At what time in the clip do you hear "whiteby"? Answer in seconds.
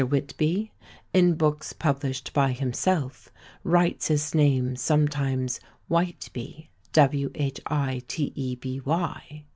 5.91-6.71